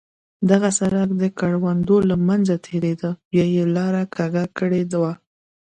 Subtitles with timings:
[0.49, 5.13] دغه سړک د کروندو له منځه تېرېده، بیا یې لاره کږه کړې وه.